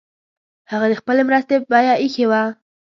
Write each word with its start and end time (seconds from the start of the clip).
هغه 0.71 0.85
د 0.89 0.93
خپلي 1.01 1.21
مرستي 1.27 1.55
بیه 1.69 1.93
ایښې 2.03 2.25
وه. 2.29 2.43